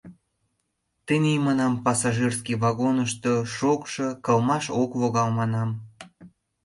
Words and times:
—Тений, 1.05 1.39
манам, 1.45 1.73
пассажирский 1.85 2.59
вагонышто 2.63 3.33
шокшо, 3.55 4.07
кылмаш 4.25 4.65
ок 4.81 4.91
логал, 4.99 5.29
манам. 5.39 5.69